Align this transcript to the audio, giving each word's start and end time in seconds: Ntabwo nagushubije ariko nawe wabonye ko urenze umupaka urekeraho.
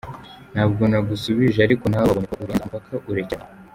Ntabwo 0.53 0.81
nagushubije 0.91 1.59
ariko 1.63 1.83
nawe 1.87 2.03
wabonye 2.07 2.25
ko 2.29 2.33
urenze 2.43 2.55
umupaka 2.61 2.93
urekeraho. 3.11 3.49